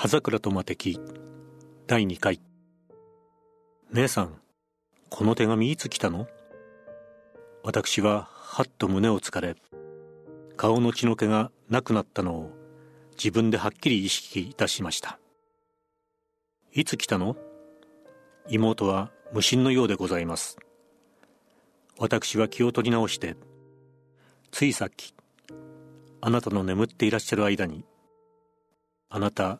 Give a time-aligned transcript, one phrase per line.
[0.00, 1.00] 葉桜と魔敵
[1.88, 2.40] 第2回
[3.92, 4.36] 姉さん
[5.10, 6.28] この手紙いつ来たの？
[7.64, 9.56] 私ははっと胸をつかれ
[10.56, 12.52] 顔の血の気がなくなったのを
[13.16, 15.18] 自分ではっきり意識いたしました。
[16.72, 17.34] いつ来たの？
[18.48, 20.58] 妹は無心のようでございます。
[21.98, 23.34] 私は気を取り直して
[24.52, 25.12] ついさっき
[26.20, 27.84] あなたの眠っていらっしゃる間に
[29.10, 29.58] あなた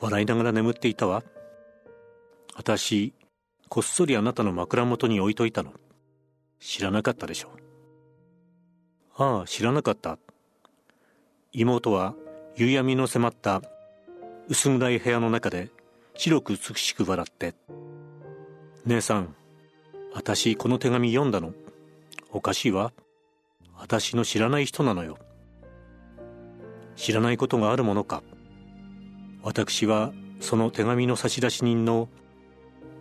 [0.00, 1.22] 笑いながら眠っていたわ。
[2.56, 3.12] 私
[3.68, 5.72] こっそりあなたの枕元に置いといたの。
[6.58, 9.22] 知らなかったでしょう。
[9.22, 10.18] ああ知らなかった。
[11.52, 12.14] 妹は
[12.56, 13.62] 夕闇の迫った
[14.48, 15.70] 薄暗い部屋の中で
[16.14, 17.54] 白く美しく笑って
[18.86, 19.34] 「姉さん
[20.12, 21.52] 私この手紙読んだの。
[22.32, 22.92] おかしいわ。
[23.76, 25.18] 私の知らない人なのよ。
[26.96, 28.22] 知らないことがあるものか。
[29.42, 32.08] 私はその手紙の差出人の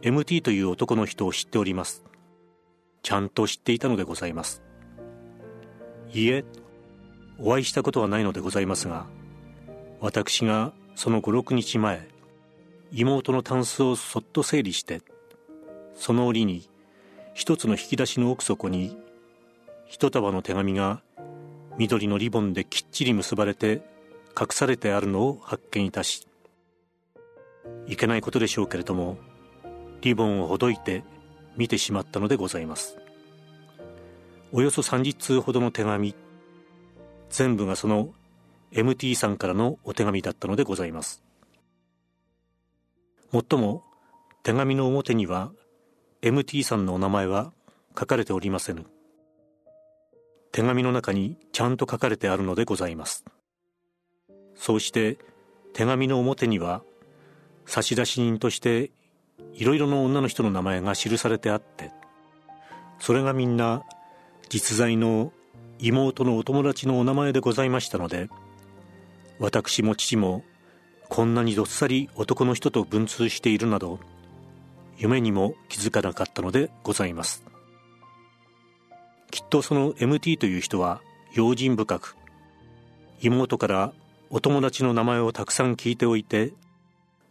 [0.02, 2.04] MT という男の人を知っております。
[3.04, 4.62] ちゃんと知っていたのでございます。
[6.14, 6.44] いいえ
[7.38, 9.06] お会いしたことはないのでございますが
[10.02, 12.08] 私がその56日前
[12.92, 15.02] 妹のタンスをそっと整理して
[15.94, 16.70] その折に
[17.34, 18.98] 一つの引き出しの奥底に
[19.86, 21.02] 一束の手紙が
[21.78, 23.82] 緑のリボンできっちり結ばれて
[24.40, 26.28] 隠されてあるのを発見いたし
[27.88, 29.18] いけないことでしょうけれども
[30.02, 31.04] リボンをほどいて
[31.58, 32.98] 見てしまったのでございます。
[34.52, 36.16] およそ30通ほどの手紙
[37.30, 38.10] 全部がその
[38.72, 41.24] MT さんからのお手紙だったのでございます。
[43.32, 43.84] もっとも
[44.44, 45.52] 手紙の表には
[46.22, 47.52] MT さんのお名前は
[47.98, 48.86] 書かれておりませぬ。
[50.52, 53.24] 手紙の中にちゃんと書かれてあるのでございます。
[54.56, 55.18] そうして
[55.74, 56.84] 手紙の表には
[57.70, 58.90] 差出人として
[59.54, 61.92] いろいろな女の人の名前が記されてあって
[63.00, 63.84] それがみんな
[64.50, 65.32] 実在の
[65.78, 68.28] 妹のお友達のお名前でございましたので
[69.38, 70.44] 私も父も
[71.10, 74.00] こんなにどっさり男の人と文通しているなど
[74.98, 77.46] 夢にも気づかなかったのでございます。
[79.32, 81.02] きっとその MT という人は
[81.34, 82.18] 用心深く
[83.22, 83.94] 妹から
[84.32, 86.52] お友達の名前をたくさん聞いておいて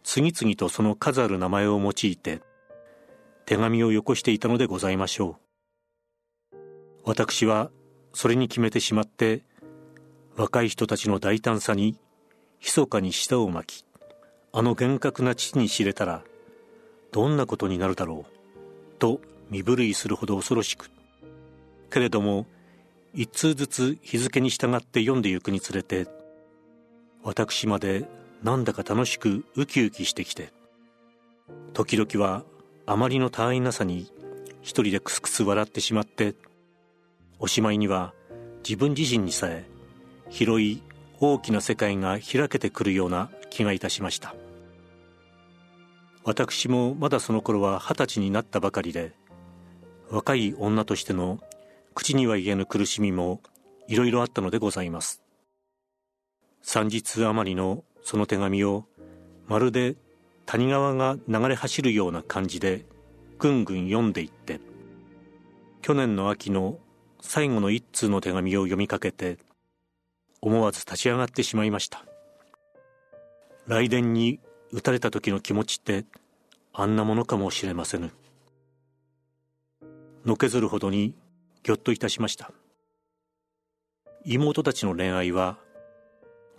[0.03, 2.41] 次々とその数ある名前を用いて
[3.45, 5.37] 手紙をよこしていたのでございましょ
[6.53, 6.55] う。
[7.03, 7.71] 私は
[8.13, 9.43] それに決めてしまって
[10.35, 11.97] 若い人たちの大胆さに
[12.59, 13.85] 密かに舌を巻き
[14.51, 16.23] あの厳格な父に知れたら
[17.11, 20.89] どんなことになるだろうと身震いするほど恐ろしく。
[21.89, 22.45] けれども
[23.13, 26.07] 一通ずつ日付に従って読んでゆくにつれて
[27.23, 28.07] 私まで
[28.43, 30.53] なんだか楽しくウキウキしてきて。
[31.73, 32.43] 時々は
[32.85, 34.11] あまりの他愛なさに
[34.61, 36.35] 一人でクスクス笑ってしまって
[37.39, 38.13] おしまいには
[38.67, 39.65] 自分自身にさえ
[40.29, 40.83] 広い
[41.19, 44.35] 大きな世界が開けてくるような気がいたしました。
[46.23, 49.13] 私もまだその頃は二十歳になったばかりで
[50.09, 51.39] 若い女としての
[51.95, 53.41] 口には言えぬ苦しみも
[53.87, 55.21] いろいろあったのでございます。
[56.61, 58.85] 三日余りのその手紙を
[59.47, 59.95] まるで
[60.45, 62.85] 谷川が流れ走るような感じで
[63.37, 64.59] ぐんぐん読んでいって
[65.81, 66.79] 去年の秋の
[67.21, 69.37] 最後の一通の手紙を読みかけて
[70.41, 72.05] 思わず立ち上がってしまいました。
[73.65, 74.39] 雷電に
[74.71, 76.05] 打たれた時の気持ちって
[76.73, 78.11] あんなものかもしれませぬ。
[80.25, 81.13] のけずるほどに
[81.63, 82.51] ぎょっといたしました。
[84.25, 85.59] 妹たちの恋愛は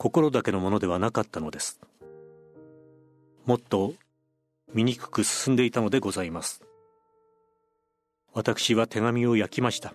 [0.00, 1.78] 心だけのものではなかったのです。
[3.44, 3.92] もっと
[4.72, 6.62] 醜く進んでいたのでございます。
[8.32, 9.92] 私は手紙を焼きました。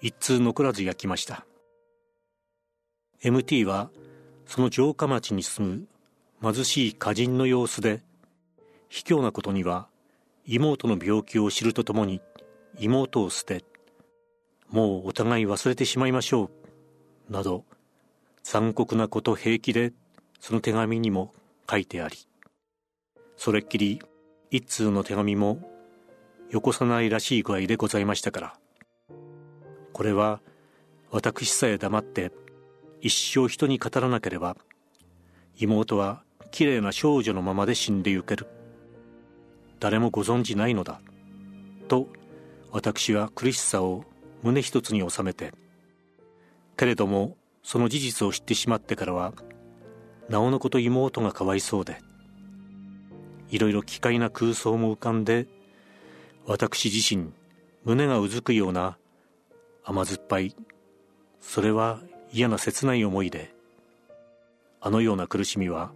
[0.00, 1.46] 一通残らず焼きました。
[3.22, 3.90] MT は
[4.44, 5.86] その城下町に住
[6.42, 8.02] む貧しい歌人の様子で
[8.88, 9.86] 卑怯なことには
[10.46, 12.20] 妹の病気を知るとともに
[12.80, 13.64] 妹を捨て
[14.68, 16.50] もうお互い忘れてしまいましょ
[17.30, 17.64] うなど
[18.44, 19.92] 残酷なこと平気で
[20.38, 21.34] その手紙にも
[21.68, 22.16] 書いてあり
[23.36, 24.00] それっきり
[24.50, 25.68] 一通の手紙も
[26.50, 28.54] よこさないらしい具合でございましたから。
[29.92, 30.40] これは
[31.10, 32.32] 私さえ黙って
[33.00, 34.56] 一生人に語らなければ
[35.56, 38.46] 妹はきれいな少女のままで死んでゆける。
[39.80, 41.00] 誰もご存じないのだ
[41.88, 42.08] と
[42.70, 44.04] 私は苦しさを
[44.42, 45.52] 胸一つに収めて
[46.76, 49.32] けれどもその事実を知ってしまってからは
[50.28, 51.96] なおのこと妹がかわいそうで
[53.50, 55.46] いろいろ奇怪な空想も浮かんで
[56.46, 57.32] 私自身
[57.84, 58.96] 胸がうずくような
[59.82, 60.54] 甘酸っぱい
[61.40, 62.00] それは
[62.32, 63.52] 嫌な切ない思いで
[64.80, 65.90] あのような苦しみは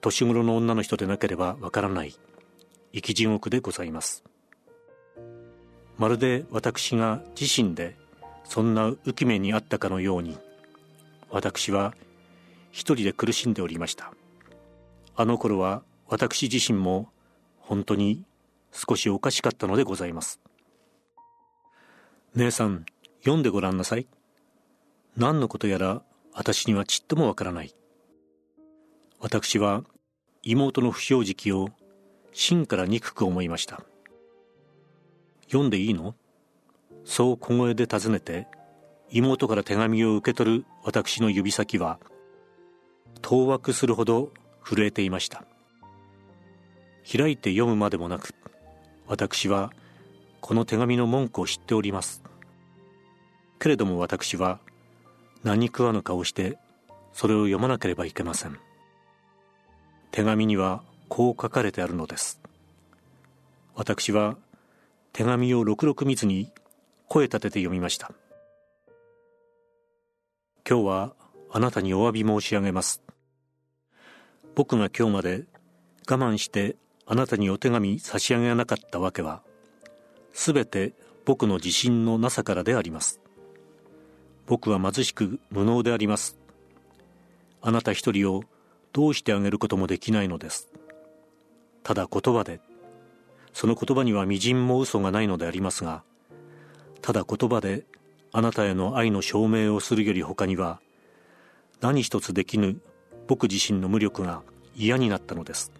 [0.00, 2.14] 年頃の女の人でなければわからない
[2.92, 4.22] 生き地獄でございます。
[5.96, 7.96] まるで私が自身で
[8.44, 10.36] そんな浮き目にあったかのように
[11.34, 11.96] 私は
[12.70, 14.14] 一人で苦しんでおりました。
[15.16, 17.08] あの頃は私自身も
[17.58, 18.22] 本当に
[18.70, 20.38] 少しおかしかったのでございます。
[22.36, 22.86] 姉さん
[23.24, 24.06] 読んでごらんなさい。
[25.16, 26.02] 何のことやら
[26.34, 27.74] 私にはちっともわからない。
[29.18, 29.82] 私は
[30.44, 31.70] 妹の不祥事を
[32.32, 33.82] 真から憎く思いました。
[35.46, 36.14] 読んでいいの？
[37.04, 38.46] そう小声で尋ねて
[39.10, 41.98] 妹から手紙を受け取る私の指先は
[43.22, 44.30] 当惑するほど
[44.64, 45.44] 震えていました。
[47.10, 48.34] 開いて読むまでもなく
[49.06, 49.72] 私は
[50.40, 52.22] この手紙の文句を知っております。
[53.58, 54.58] けれども私は
[55.42, 56.58] 何食わぬ顔して
[57.12, 58.58] それを読まなければいけません。
[60.10, 62.40] 手紙にはこう書かれてあるのです。
[63.74, 64.36] 私は
[65.12, 66.52] 手紙をろくろく見ずに
[67.08, 68.12] 声立てて読みました。
[70.66, 71.12] 今日は
[71.50, 73.02] あなたにお詫び申し上げます。
[74.54, 75.44] 僕が今日まで
[76.08, 79.42] 我慢してあなたにお手紙差し上げなかったわけは
[80.32, 80.94] すべて
[81.26, 83.20] 僕の自信のなさからであります。
[84.46, 86.38] 僕は貧しく無能であります。
[87.60, 88.44] あなた一人を
[88.94, 90.70] どうしてあげることもできないのです。
[91.82, 92.60] ただ言葉で
[93.52, 96.02] その言葉にはみじんも嘘がないのでありますが
[97.02, 97.84] ただ言葉で
[98.36, 100.80] あなたへの愛の証明をするより他には
[101.80, 102.80] 何一つできぬ
[103.28, 104.42] 僕自身の無力が
[104.74, 105.70] 嫌になったのです。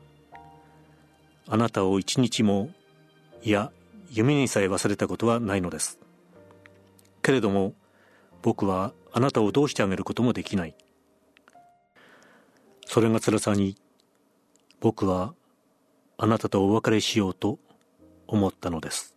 [1.49, 2.71] あなたを一日も
[3.43, 3.73] いや
[4.09, 5.99] 夢にさえ忘れたことはないのです。
[7.23, 7.75] けれども
[8.41, 10.77] 僕はあなたをどうしてあげることもできない。
[12.87, 13.77] それが辛さに
[14.79, 15.35] 僕は
[16.19, 17.59] あなたとお別れしようと
[18.29, 19.14] 思ったのです。